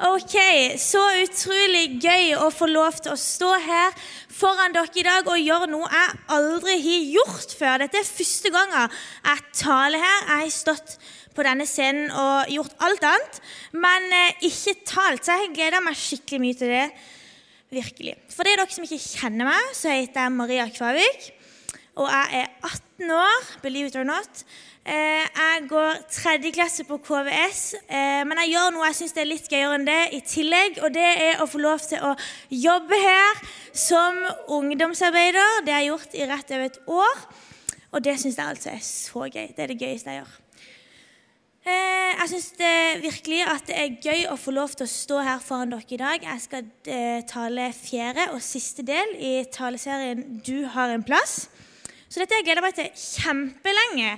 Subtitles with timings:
[0.00, 0.36] Ok,
[0.80, 3.92] Så utrolig gøy å få lov til å stå her
[4.32, 7.82] foran dere i dag og gjøre noe jeg aldri har gjort før.
[7.82, 10.22] Dette er første gangen jeg taler her.
[10.30, 10.96] Jeg har stått
[11.36, 13.38] på denne scenen og gjort alt annet,
[13.72, 15.24] men eh, ikke talt.
[15.24, 16.88] Så jeg gleder meg skikkelig mye til det.
[17.72, 18.16] Virkelig.
[18.32, 21.30] For det er dere som ikke kjenner meg, så heter jeg Maria Kvavik.
[21.94, 24.44] Og jeg er 18 år, believe it or not.
[24.86, 29.28] Eh, jeg går tredje klasse på KVS, eh, men jeg gjør noe jeg syns er
[29.28, 30.80] litt gøyere enn det i tillegg.
[30.82, 32.14] Og det er å få lov til å
[32.48, 33.42] jobbe her
[33.76, 34.16] som
[34.56, 35.62] ungdomsarbeider.
[35.66, 37.24] Det har jeg gjort i rett over et år.
[37.92, 39.52] Og det syns jeg altså er så gøy.
[39.52, 40.36] Det er det gøyeste jeg gjør.
[41.62, 42.52] Eh, jeg syns
[43.04, 46.00] virkelig at det er gøy å få lov til å stå her foran dere i
[46.00, 46.24] dag.
[46.32, 51.52] Jeg skal tale fjerde og siste del i taleserien 'Du har en plass'.
[52.12, 54.10] Så dette har jeg gleda meg til kjempelenge.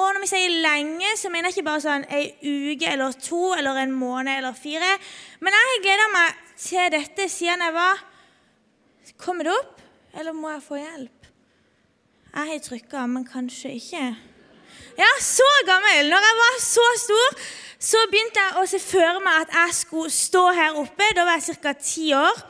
[0.00, 3.50] Og når vi sier lenge, så mener jeg ikke bare sånn ei uke eller to
[3.58, 4.94] eller en måned eller fire.
[5.44, 8.08] Men jeg har gleda meg til dette siden jeg var
[9.22, 9.80] Kommer det opp,
[10.18, 11.26] eller må jeg få hjelp?
[12.32, 14.00] Jeg har trykka, men kanskje ikke.
[14.98, 16.08] Ja, så gammel!
[16.10, 17.36] Når jeg var så stor,
[17.90, 21.10] så begynte jeg å se for meg at jeg skulle stå her oppe.
[21.14, 21.74] Da var jeg ca.
[21.76, 22.42] ti år.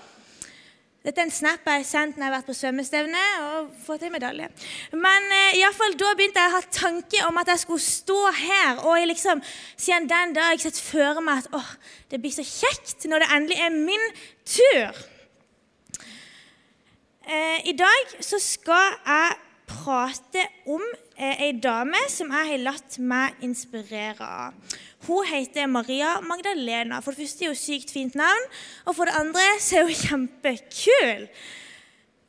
[1.02, 4.04] Dette er en snap jeg har sendt når jeg har vært på svømmestevne og fått
[4.06, 4.46] en medalje.
[4.94, 7.82] Men eh, i alle fall, da begynte jeg å ha tanke om at jeg skulle
[7.82, 8.84] stå her.
[8.84, 9.42] Og jeg liksom,
[9.74, 11.72] siden den dag har jeg sett for meg at åh,
[12.12, 14.06] det blir så kjekt når det endelig er min
[14.46, 15.02] tur.
[17.26, 19.40] Eh, I dag så skal jeg
[19.72, 20.86] prate om
[21.22, 24.78] ei dame som jeg har latt meg inspirere av.
[25.06, 27.00] Hun heter Maria Magdalena.
[27.02, 28.48] For det første er hun sykt fint navn,
[28.86, 31.24] og for det andre så er hun kjempekul.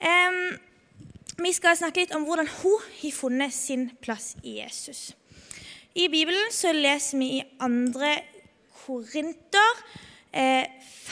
[0.04, 0.40] Um,
[1.44, 5.12] vi skal snakke litt om hvordan hun har funnet sin plass i Jesus.
[5.96, 8.14] I Bibelen så leser vi i 2.
[8.84, 9.84] Korinter
[10.34, 10.66] eh,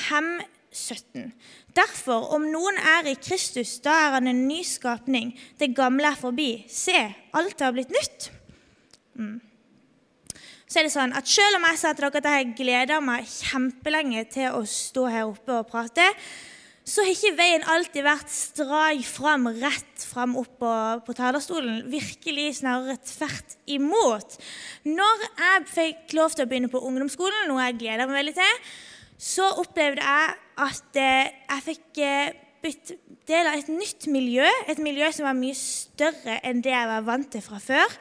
[0.09, 0.31] 5,
[0.71, 1.29] 17.
[1.75, 5.35] Derfor, om noen er i Kristus, da er han en ny skapning.
[5.59, 6.49] Det gamle er forbi.
[6.71, 8.31] Se, alt har blitt nytt.
[9.19, 9.39] Mm
[10.71, 13.27] så er det sånn at selv om jeg sa til dere at jeg gleder meg
[13.27, 16.05] kjempelenge til å stå her oppe og prate,
[16.87, 20.71] så har ikke veien alltid vært strak fram, rett fram opp på,
[21.05, 21.83] på talerstolen.
[21.91, 24.39] Virkelig snarere tvert imot.
[24.87, 28.63] Når jeg fikk lov til å begynne på ungdomsskolen, noe jeg gleder meg veldig til,
[29.21, 30.33] så opplevde jeg
[30.65, 32.91] at eh, jeg fikk bytt blitt
[33.29, 34.47] del av et nytt miljø.
[34.69, 37.95] Et miljø som var mye større enn det jeg var vant til fra før.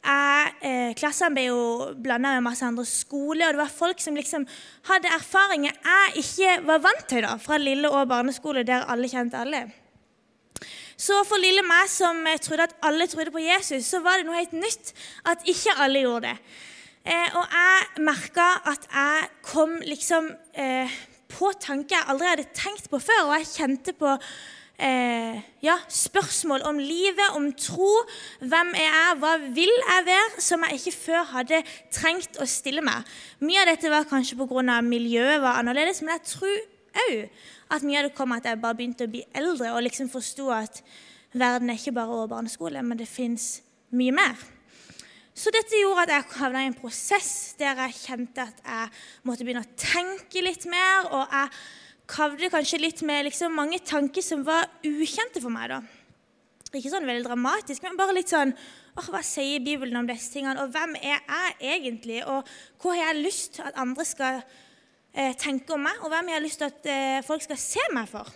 [0.00, 1.64] Jeg, eh, klassene ble jo
[2.00, 4.46] blanda med masse andre skoler, og det var folk som liksom
[4.88, 9.36] hadde erfaringer jeg ikke var vant til da, fra lille og barneskole, der alle kjente
[9.36, 9.66] alle.
[11.00, 14.40] Så for lille meg som trodde at alle trodde på Jesus, så var det noe
[14.40, 14.92] helt nytt
[15.28, 16.58] at ikke alle gjorde det.
[17.04, 20.90] Eh, og jeg merka at jeg kom liksom eh,
[21.32, 24.10] på tanker jeg aldri hadde tenkt på før, og jeg kjente på
[24.80, 27.88] eh, ja, spørsmål om livet, om tro.
[28.40, 31.62] Hvem er jeg, hva vil jeg være, som jeg ikke før hadde
[31.94, 33.08] trengt å stille meg.
[33.40, 34.80] Mye av dette var kanskje pga.
[34.84, 36.60] miljøet var annerledes, men jeg tror
[37.00, 37.16] òg
[37.70, 40.50] at mye av det kom at jeg bare begynte å bli eldre og liksom forsto
[40.50, 40.82] at
[41.32, 43.62] verden er ikke bare over barneskole, men det fins
[43.94, 44.59] mye mer.
[45.34, 48.90] Så dette gjorde at jeg havna i en prosess der jeg kjente at jeg
[49.28, 51.06] måtte begynne å tenke litt mer.
[51.06, 51.52] og jeg
[52.10, 55.70] kavde kanskje litt med liksom mange tanker som var ukjente for meg.
[55.70, 55.80] da.
[56.70, 60.58] Ikke sånn veldig dramatisk, men bare litt sånn åh, Hva sier Bibelen om disse tingene?
[60.62, 62.20] Og hvem er jeg egentlig?
[62.26, 62.46] Og
[62.82, 64.42] hvor har jeg lyst til at andre skal
[65.14, 65.98] eh, tenke om meg?
[66.02, 68.30] Og hvem har jeg lyst til at eh, folk skal se meg for?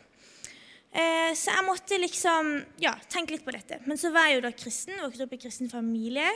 [0.95, 3.81] Eh, så jeg måtte liksom ja, tenke litt på dette.
[3.87, 6.31] Men så var jeg jo da kristen, vokste opp i kristen familie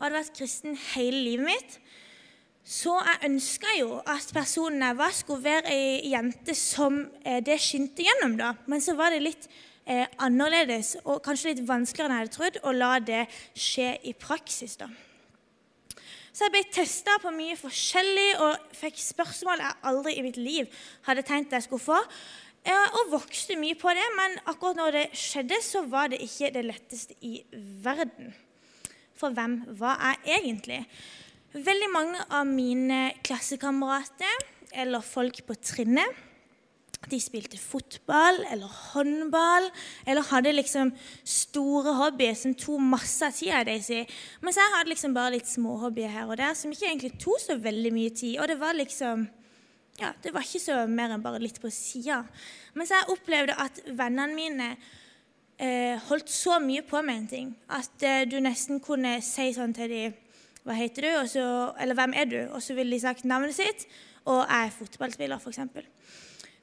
[0.00, 1.74] og hadde vært kristen hele livet mitt.
[2.64, 7.58] Så jeg ønska jo at personen jeg var, skulle være ei jente som eh, det
[7.60, 8.38] skinte gjennom.
[8.40, 8.54] da.
[8.64, 9.48] Men så var det litt
[9.84, 14.16] eh, annerledes og kanskje litt vanskeligere enn jeg hadde trodd å la det skje i
[14.16, 14.78] praksis.
[14.80, 14.88] da.
[16.32, 20.84] Så jeg ble testa på mye forskjellig og fikk spørsmål jeg aldri i mitt liv
[21.08, 21.98] hadde tenkt jeg skulle få.
[22.64, 26.52] Eh, og vokste mye på det, men akkurat når det skjedde, så var det ikke
[26.54, 27.40] det letteste i
[27.84, 28.34] verden.
[29.18, 30.80] For hvem var jeg egentlig?
[31.52, 34.44] Veldig mange av mine klassekamerater
[34.80, 36.26] eller folk på trinnet
[37.08, 39.68] de spilte fotball eller håndball
[40.04, 40.92] eller hadde liksom
[41.24, 43.88] store hobbyer som tok masse av tida deres.
[44.44, 47.56] Mens jeg hadde liksom bare litt småhobbyer her og der som ikke egentlig tok så
[47.60, 48.36] veldig mye tid.
[48.38, 49.28] Og det var liksom
[50.00, 52.22] ja, det var ikke så mer enn bare litt på sida.
[52.78, 54.68] Mens jeg opplevde at vennene mine
[56.08, 59.92] holdt så mye på med en ting at eh, du nesten kunne si sånn til
[59.92, 60.18] dem
[60.64, 61.44] hva heter du, så,
[61.80, 62.40] eller hvem er du?
[62.52, 63.86] Og så ville de sagt navnet sitt,
[64.28, 65.60] og jeg er fotballspiller, f.eks.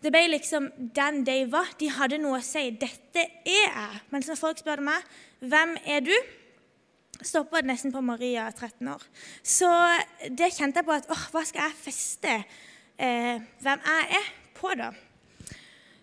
[0.05, 1.71] Det ble liksom den de var.
[1.79, 2.69] De hadde noe å si.
[2.69, 5.01] 'Dette er jeg.' Mens når folk spør meg
[5.41, 6.29] 'Hvem er du?'
[7.21, 9.01] stoppa det nesten på Maria, 13 år.
[9.41, 9.69] Så
[10.29, 12.33] det kjente jeg på at åh, hva skal jeg feste
[13.00, 14.91] eh, hvem jeg er, på, da?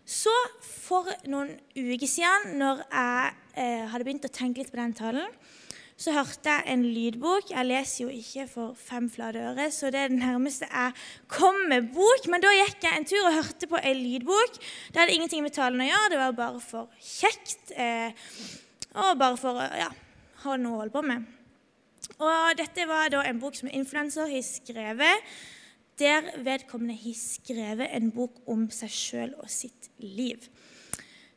[0.04, 4.92] Så for noen uker siden, når jeg eh, hadde begynt å tenke litt på den
[4.96, 5.30] talen,
[5.96, 7.52] så hørte jeg en lydbok.
[7.54, 10.96] Jeg leser jo ikke for fem flate øre, så det er det nærmeste jeg
[11.30, 12.26] kom med bok.
[12.28, 14.58] Men da gikk jeg en tur og hørte på en lydbok.
[14.90, 17.72] Det hadde ingenting med talen å gjøre, det var bare for kjekt.
[17.78, 18.10] Eh,
[18.94, 19.88] og bare for å ja,
[20.44, 21.24] ha noe å holde på med.
[22.18, 25.34] Og dette var da en bok som en influenser har skrevet,
[25.98, 30.48] der vedkommende har skrevet en bok om seg sjøl og sitt liv.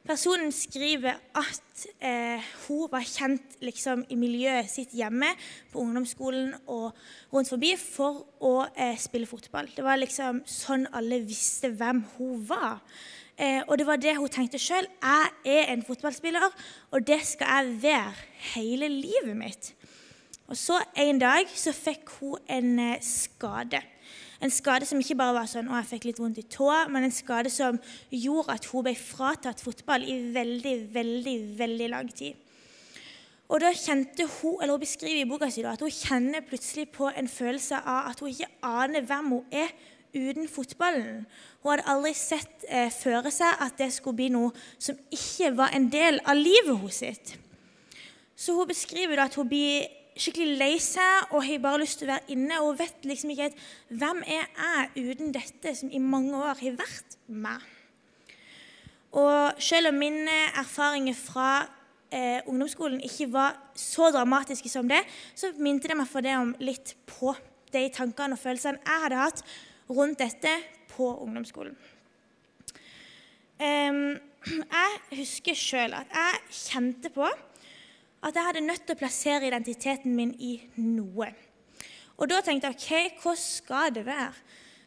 [0.07, 5.33] Personen skriver at eh, hun var kjent liksom, i miljøet sitt hjemme,
[5.73, 6.95] på ungdomsskolen og
[7.33, 9.67] rundt forbi, for å eh, spille fotball.
[9.75, 12.79] Det var liksom sånn alle visste hvem hun var.
[13.35, 14.87] Eh, og det var det hun tenkte sjøl.
[15.03, 16.55] Jeg er en fotballspiller,
[16.95, 18.15] og det skal jeg være
[18.55, 19.73] hele livet mitt.
[20.47, 23.83] Og så en dag så fikk hun en eh, skade.
[24.41, 27.03] En skade som ikke bare var sånn 'Å, jeg fikk litt vondt i tåa', men
[27.03, 27.79] en skade som
[28.11, 32.35] gjorde at hun ble fratatt fotball i veldig, veldig, veldig lang tid.
[33.49, 37.09] Og da kjente hun, eller hun beskriver i boka si at hun kjenner plutselig på
[37.15, 39.71] en følelse av at hun ikke aner hvem hun er
[40.13, 41.25] uten fotballen.
[41.63, 45.75] Hun hadde aldri sett eh, føre seg at det skulle bli noe som ikke var
[45.75, 47.37] en del av livet hennes.
[48.37, 49.87] Så hun beskriver da at hun blir
[50.21, 52.59] skikkelig lei seg og har bare lyst til å være inne.
[52.65, 53.65] Og vet liksom ikke helt
[54.01, 57.65] hvem er jeg uten dette som i mange år har vært meg.
[59.17, 61.51] Og selv om mine erfaringer fra
[62.11, 64.99] eh, ungdomsskolen ikke var så dramatiske som det,
[65.35, 67.33] så minte det meg for det om litt på
[67.73, 69.43] de tankene og følelsene jeg hadde hatt
[69.89, 70.53] rundt dette
[70.91, 71.75] på ungdomsskolen.
[73.57, 74.17] Um,
[74.47, 77.25] jeg husker sjøl at jeg kjente på
[78.27, 81.29] at jeg hadde nødt til å plassere identiteten min i noe.
[82.17, 84.33] Og da tenkte jeg OK, hva skal det være?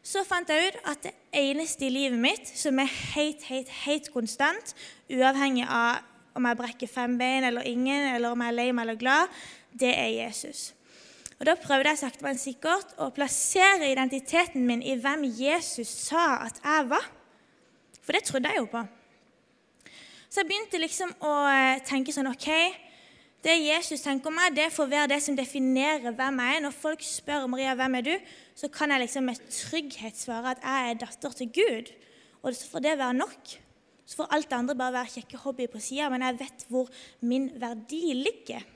[0.02, 4.08] Så fant jeg ut at det eneste i livet mitt som er helt, helt, helt
[4.14, 4.74] konstant,
[5.12, 6.06] uavhengig av
[6.36, 9.40] om jeg brekker fem bein eller ingen, eller om jeg er lei meg eller glad,
[9.76, 10.70] det er Jesus.
[11.40, 16.44] Og Da prøvde jeg sakte, men sikkert å plassere identiteten min i hvem Jesus sa
[16.46, 17.06] at jeg var.
[18.04, 18.82] For det trodde jeg jo på.
[20.30, 22.48] Så jeg begynte liksom å eh, tenke sånn OK,
[23.40, 26.64] det Jesus tenker meg, det får være det som definerer hvem jeg er.
[26.66, 28.12] Når folk spør Maria, hvem er du,
[28.58, 31.92] så kan jeg liksom med trygghet svare at jeg er datter til Gud.
[32.42, 33.54] Og så får det være nok.
[34.04, 36.92] Så får alt det andre bare være kjekke hobbyer på sida, men jeg vet hvor
[37.24, 38.66] min verdi ligger.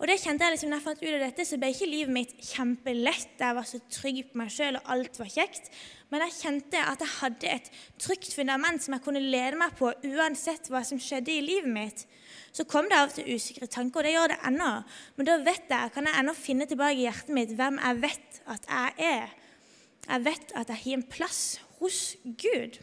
[0.00, 2.14] Og det kjente jeg liksom, når jeg fant ut av dette, så ble ikke livet
[2.14, 3.34] mitt kjempelett.
[3.36, 5.68] Jeg var så trygg på meg sjøl, og alt var kjekt.
[6.08, 7.68] Men jeg kjente at jeg hadde et
[8.00, 12.06] trygt fundament som jeg kunne lede meg på uansett hva som skjedde i livet mitt.
[12.52, 14.70] Så kom det av og til usikre tanker, og det gjør det ennå.
[15.16, 18.40] Men da vet jeg, kan jeg ennå finne tilbake i hjertet mitt hvem jeg vet
[18.50, 19.34] at jeg er.
[20.08, 21.42] Jeg vet at jeg har en plass
[21.78, 22.80] hos Gud.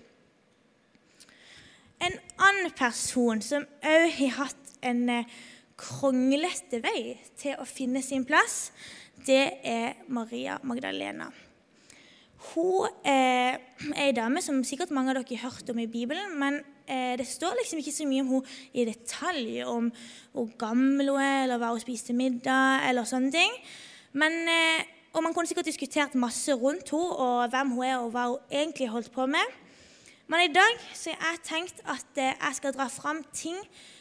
[2.03, 2.15] En
[2.45, 5.35] annen person som òg har hatt en eh,
[5.77, 8.71] kronglete vei til å finne sin plass,
[9.27, 11.29] det er Maria Magdalena.
[12.53, 13.57] Hun er
[13.97, 17.27] ei dame som sikkert mange av dere har hørt om i Bibelen, men eh, det
[17.27, 19.89] står liksom ikke så mye om hun i detalj, om
[20.31, 23.57] hvor gammel hun er, eller hva hun spiste middag, eller sånne ting.
[24.17, 28.11] Men, eh, og man kunne sikkert diskutert masse rundt henne, og hvem hun er, og
[28.13, 29.57] hva hun egentlig holdt på med.
[30.27, 33.59] Men i dag så har jeg tenkt at eh, jeg skal dra fram ting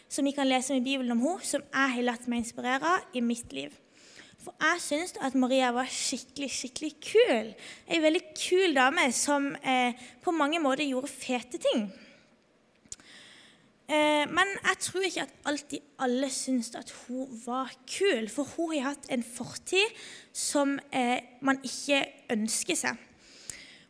[0.09, 2.97] som vi kan lese om i Bibelen om henne, som jeg har latt meg inspirere
[3.15, 3.75] i mitt liv.
[4.43, 7.53] For jeg syns at Maria var skikkelig, skikkelig kul.
[7.91, 11.89] Ei veldig kul dame som eh, på mange måter gjorde fete ting.
[13.87, 18.75] Eh, men jeg tror ikke at alltid alle syns at hun var kul, for hun
[18.75, 19.99] har hatt en fortid
[20.33, 22.03] som eh, man ikke
[22.35, 22.97] ønsker seg.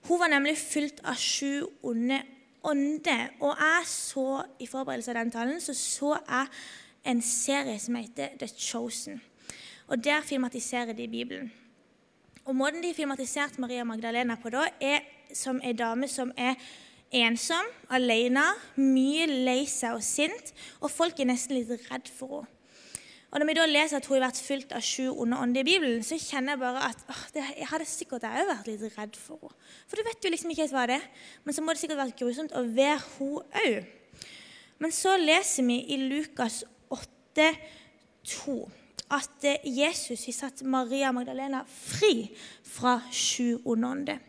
[0.06, 2.20] Hun var nemlig fylt av sju onde
[2.66, 3.16] ånde.
[3.40, 6.46] Og jeg så i forberedelse av den talen så, så jeg
[7.06, 9.20] en serie som heter The Chosen.
[9.86, 11.52] Og Der filmatiserer de Bibelen.
[12.44, 15.00] Og Måten de filmatiserte Maria Magdalena på da, er
[15.34, 16.54] som ei dame som er
[17.14, 18.44] ensom, alene,
[18.80, 22.52] mye lei seg og sint, og folk er nesten litt redd for henne.
[23.36, 25.66] Og Når vi da leser at hun har vært fylt av sju onde ånder i
[25.66, 29.18] Bibelen, så kjenner jeg bare at åh, det, jeg hadde sikkert jeg vært litt redd
[29.20, 29.66] for henne.
[29.90, 31.04] For du vet jo liksom ikke helt hva det er.
[31.44, 33.90] Men så må det sikkert vært grusomt å være hun òg.
[34.80, 37.50] Men så leser vi i Lukas 8,
[38.46, 38.56] 2.
[39.18, 42.30] at eh, Jesus har satt Maria Magdalena fri
[42.64, 44.24] fra sju onde ånder.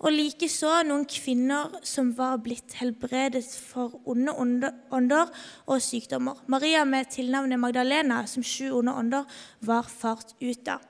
[0.00, 5.32] Og likeså noen kvinner som var blitt helbredet for onde ånder
[5.66, 6.40] og sykdommer.
[6.48, 10.80] Maria med tilnavnet Magdalena, som sju onde ånder var fart ut av.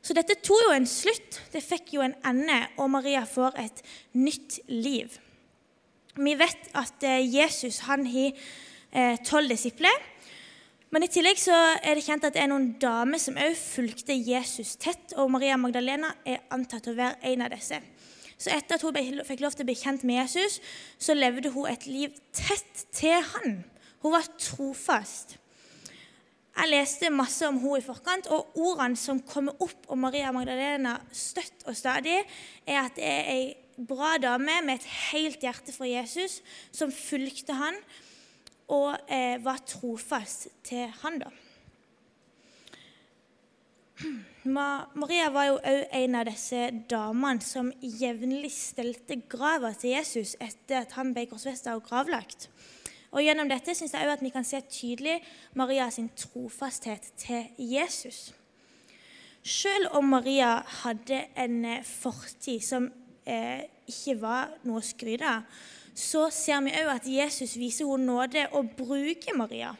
[0.00, 1.40] Så dette tok jo en slutt.
[1.52, 3.82] Det fikk jo en ende, og Maria får et
[4.14, 5.18] nytt liv.
[6.16, 8.30] Vi vet at eh, Jesus han har
[8.92, 10.04] eh, tolv disipler.
[10.94, 14.14] Men i tillegg så er det kjent at det er noen damer som òg fulgte
[14.14, 17.82] Jesus tett, og Maria Magdalena er antatt å være en av disse.
[18.36, 20.60] Så etter at hun fikk lov til å bli kjent med Jesus,
[20.98, 23.62] så levde hun et liv tett til han.
[24.04, 25.38] Hun var trofast.
[26.56, 30.94] Jeg leste masse om henne i forkant, og ordene som kommer opp om Maria Magdalena
[31.12, 32.22] støtt og stadig,
[32.64, 36.40] er at det er ei bra dame med et helt hjerte for Jesus,
[36.72, 37.76] som fulgte han
[38.72, 41.20] og eh, var trofast til han.
[41.20, 41.30] da.
[44.46, 50.84] Maria var jo òg en av disse damene som jevnlig stelte grava til Jesus etter
[50.84, 52.50] at han ble korsfesta og gravlagt.
[53.16, 55.20] Og Gjennom dette synes jeg at vi kan se tydelig
[55.56, 58.34] Maria sin trofasthet til Jesus.
[59.46, 62.88] Selv om Maria hadde en eh, fortid som
[63.24, 65.44] eh, ikke var noe å skryte av,
[65.96, 69.70] så ser vi òg at Jesus viser henne nåde og bruker Maria.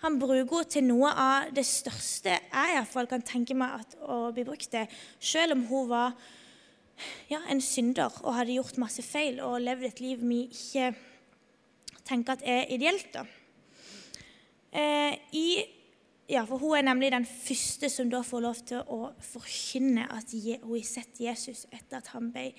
[0.00, 4.30] Han bruker henne til noe av det største jeg iallfall kan tenke meg at, å
[4.32, 4.88] bli brukt til,
[5.20, 6.14] selv om hun var
[7.28, 10.92] ja, en synder og hadde gjort masse feil og levd et liv vi ikke
[12.08, 13.12] tenker at er ideelt.
[13.14, 13.26] da.
[14.72, 15.64] Eh, i,
[16.30, 20.32] ja, for Hun er nemlig den første som da får lov til å forkynne at
[20.32, 22.52] hun har sett Jesus etter at han ble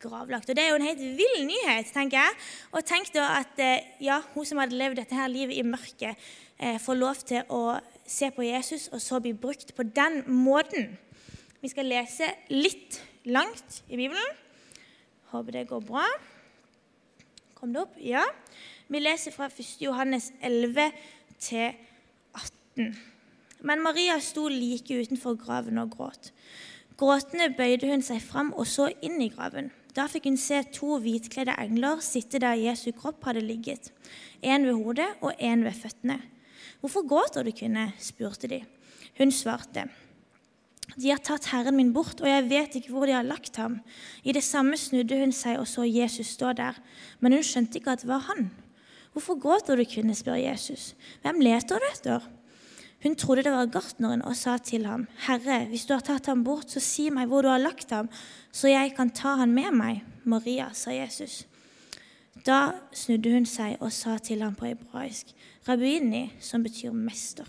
[0.00, 0.50] gravlagt.
[0.50, 2.36] Og Det er jo en helt vill nyhet, tenker jeg.
[2.72, 6.16] Og tenk da at eh, ja, hun som hadde levd dette her livet i mørket,
[6.58, 10.96] eh, får lov til å se på Jesus og så bli brukt på den måten.
[11.60, 14.36] Vi skal lese litt langt i Bibelen.
[15.32, 16.06] Håper det går bra.
[17.56, 17.96] Kom det opp?
[17.98, 18.22] Ja.
[18.88, 19.80] Vi leser fra 1.
[19.82, 20.92] Johannes 11
[21.42, 21.72] til
[22.76, 22.94] 18.
[23.66, 26.30] Men Maria sto like utenfor graven og gråt.
[26.96, 29.72] Gråtende bøyde hun seg fram og så inn i graven.
[29.96, 33.92] Da fikk hun se to hvitkledde engler sitte der Jesu kropp hadde ligget,
[34.44, 36.18] en ved hodet og en ved føttene.
[36.80, 37.92] Hvorfor gråter du, kvinne?
[37.98, 38.60] spurte de.
[39.16, 39.86] Hun svarte.
[40.94, 43.80] De har tatt Herren min bort, og jeg vet ikke hvor de har lagt ham.
[44.22, 46.76] I det samme snudde hun seg og så Jesus stå der,
[47.20, 48.50] men hun skjønte ikke at det var han.
[49.16, 50.14] Hvorfor gråter du, kvinne?
[50.14, 50.92] spør Jesus.
[51.24, 52.28] Hvem leter du etter?
[53.02, 56.44] Hun trodde det var gartneren og sa til ham, Herre, hvis du har tatt ham
[56.44, 58.08] bort, så si meg hvor du har lagt ham,
[58.52, 60.02] så jeg kan ta han med meg.
[60.24, 61.44] Maria, sa Jesus.
[62.46, 65.34] Da snudde hun seg og sa til ham på hebraisk,
[65.66, 67.44] 'Rabbini', som betyr mester.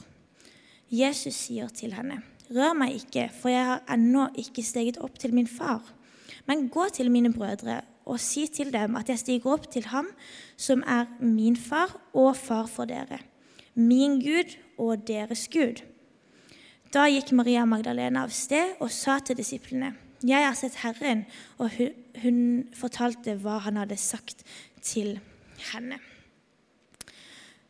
[0.91, 5.33] Jesus sier til henne, Rør meg ikke, for jeg har ennå ikke steget opp til
[5.35, 5.81] min far.
[6.47, 10.07] Men gå til mine brødre og si til dem at jeg stiger opp til ham
[10.57, 13.19] som er min far og far for dere,
[13.77, 15.83] min Gud og deres Gud.
[16.93, 21.25] Da gikk Maria Magdalena av sted og sa til disiplene, Jeg har sett Herren,
[21.59, 21.69] og
[22.23, 24.41] hun, fortalte hva han hadde sagt
[24.81, 25.19] til
[25.71, 25.99] henne.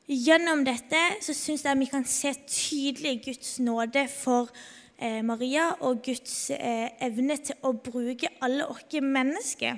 [0.07, 4.47] Gjennom dette så syns jeg vi kan se tydelig Guds nåde for
[4.95, 9.75] eh, Maria og Guds eh, evne til å bruke alle oss mennesker.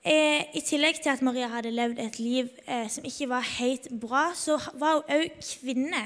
[0.00, 3.90] Eh, I tillegg til at Maria hadde levd et liv eh, som ikke var helt
[4.00, 6.00] bra, så var hun òg kvinne.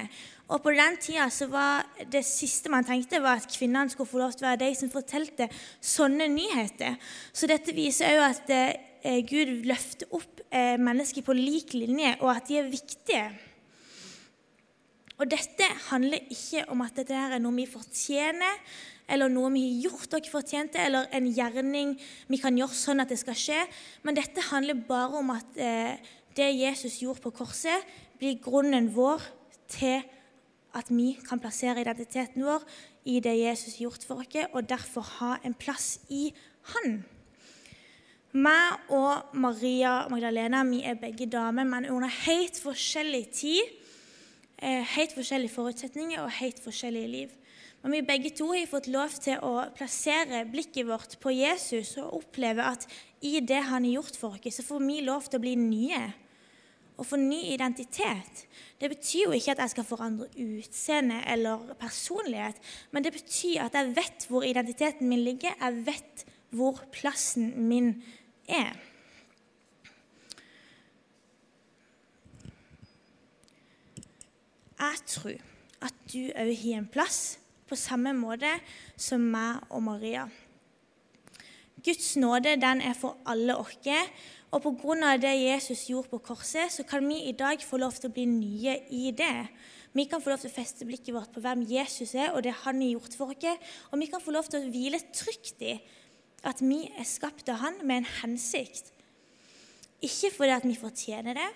[0.51, 4.19] Og på den tida så var det siste man tenkte, var at kvinnene skulle få
[4.19, 5.47] lov til å være de som fortalte
[5.79, 6.99] sånne nyheter.
[7.31, 12.33] Så dette viser òg at eh, Gud løfter opp eh, mennesker på lik linje, og
[12.35, 13.29] at de er viktige.
[15.15, 18.59] Og dette handler ikke om at dette er noe vi fortjener,
[19.07, 21.93] eller noe vi har gjort dere fortjente, eller en gjerning
[22.31, 23.61] vi kan gjøre sånn at det skal skje.
[24.03, 25.97] Men dette handler bare om at eh,
[26.35, 27.85] det Jesus gjorde på korset,
[28.19, 29.23] blir grunnen vår
[29.71, 30.01] til
[30.75, 32.63] at vi kan plassere identiteten vår
[33.07, 36.29] i det Jesus har gjort for oss, og derfor ha en plass i
[36.73, 37.03] Han.
[38.35, 43.61] Meg og Maria Magdalena vi er begge damer, men under helt forskjellig tid,
[44.59, 47.29] eh, helt forskjellige forutsetninger og helt forskjellige liv.
[47.85, 52.15] Og vi begge to har fått lov til å plassere blikket vårt på Jesus og
[52.17, 52.87] oppleve at
[53.21, 55.99] i det han har gjort for oss, så får vi lov til å bli nye
[56.95, 58.45] og få ny identitet.
[58.81, 62.57] Det betyr jo ikke at jeg skal forandre utseende eller personlighet,
[62.89, 66.25] men det betyr at jeg vet hvor identiteten min ligger, jeg vet
[66.55, 67.93] hvor plassen min
[68.49, 68.73] er.
[74.75, 75.41] Jeg tror
[75.85, 78.51] at du òg har en plass, på samme måte
[78.97, 80.25] som meg og Maria.
[81.85, 83.77] Guds nåde den er for alle oss,
[84.51, 85.17] og pga.
[85.17, 88.25] det Jesus gjorde på korset, så kan vi i dag få lov til å bli
[88.25, 89.47] nye i det.
[89.93, 92.53] Vi kan få lov til å feste blikket vårt på hvem Jesus er, og det
[92.63, 93.67] han har gjort for oss.
[93.91, 95.77] Og vi kan få lov til å hvile trygt i
[96.45, 98.91] at vi er skapt av han med en hensikt.
[100.03, 101.49] Ikke fordi at vi fortjener det,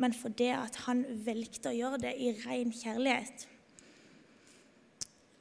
[0.00, 3.46] men fordi at han velgte å gjøre det i ren kjærlighet.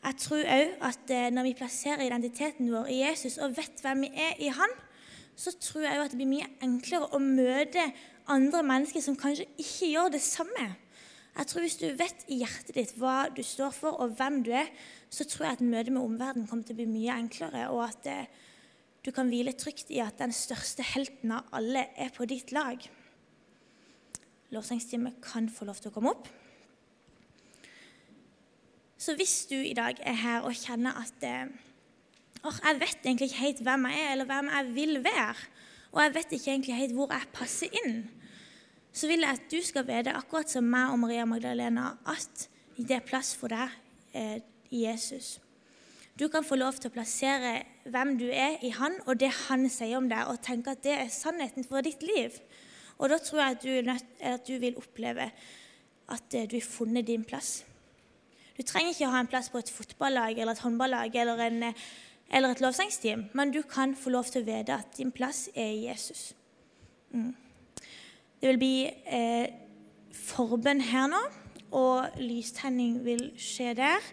[0.01, 4.07] Jeg tror òg at eh, når vi plasserer identiteten vår i Jesus og vet hvem
[4.07, 4.71] vi er i Han,
[5.37, 7.83] så tror jeg at det blir mye enklere å møte
[8.31, 10.71] andre mennesker som kanskje ikke gjør det samme.
[11.31, 14.51] Jeg tror Hvis du vet i hjertet ditt hva du står for og hvem du
[14.57, 14.73] er,
[15.09, 18.01] så tror jeg at møtet med omverdenen kommer til å bli mye enklere, og at
[18.03, 18.17] det,
[19.05, 22.83] du kan hvile trygt i at den største helten av alle er på ditt lag.
[24.51, 26.27] Lovsangstimen kan få lov til å komme opp.
[29.01, 31.49] Så hvis du i dag er her og kjenner at eh,
[32.45, 35.47] jeg vet egentlig ikke helt hvem jeg er, eller hvem jeg vil være,
[35.91, 38.03] og jeg vet ikke egentlig helt hvor jeg passer inn,
[38.93, 42.45] så vil jeg at du skal vite, akkurat som meg og Maria Magdalena, at
[42.77, 43.73] det er plass for deg
[44.13, 44.37] eh,
[44.69, 45.39] i Jesus.
[46.19, 47.55] Du kan få lov til å plassere
[47.89, 50.93] hvem du er i Han, og det Han sier om deg, og tenke at det
[50.99, 52.37] er sannheten for ditt liv.
[52.99, 53.97] Og da tror jeg at du,
[54.35, 55.31] at du vil oppleve
[56.11, 57.63] at eh, du har funnet din plass.
[58.61, 61.63] Du trenger ikke ha en plass på et fotballag eller et håndballag eller, en,
[62.29, 65.71] eller et lovsangsteam, men du kan få lov til å vite at din plass er
[65.73, 66.35] i Jesus.
[67.09, 67.31] Mm.
[68.37, 69.47] Det vil bli eh,
[70.13, 71.23] forbønn her nå,
[71.73, 74.05] og lystenning vil skje der.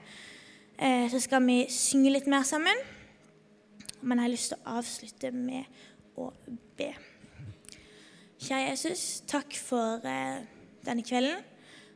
[0.78, 2.80] Eh, så skal vi synge litt mer sammen.
[4.00, 6.30] Men jeg har lyst til å avslutte med å
[6.78, 6.88] be.
[8.38, 10.40] Kjære Jesus, takk for eh,
[10.88, 11.44] denne kvelden.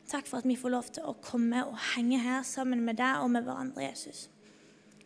[0.09, 3.23] Takk for at vi får lov til å komme og henge her sammen med deg
[3.23, 4.27] og med hverandre, Jesus.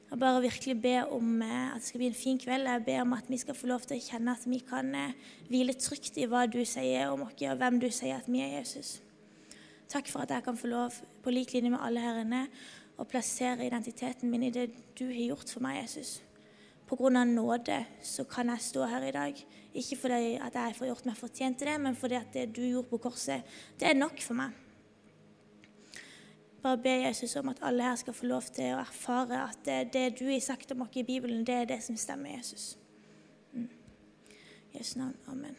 [0.07, 2.69] Jeg bare virkelig ber om eh, at det skal bli en fin kveld.
[2.69, 5.15] Jeg ber om at vi skal få lov til å kjenne at vi kan eh,
[5.49, 8.53] hvile trygt i hva du sier om oss, og hvem du sier at vi er,
[8.61, 9.01] Jesus.
[9.91, 12.45] Takk for at jeg kan få lov, på lik linje med alle her inne,
[12.97, 16.21] å plassere identiteten min i det du har gjort for meg, Jesus.
[16.87, 19.43] På grunn av nåde så kan jeg stå her i dag.
[19.75, 22.63] Ikke fordi at jeg har gjort meg fortjent til det, men fordi at det du
[22.63, 23.43] gjorde på korset,
[23.79, 24.55] det er nok for meg.
[26.67, 29.77] Bare be Jesus om at alle her skal få lov til å erfare at det,
[29.93, 32.73] det du har sagt om oss i Bibelen, det er det som stemmer, Jesus.
[33.53, 33.69] Mm.
[34.75, 35.15] Jesu navn.
[35.31, 35.55] Amen.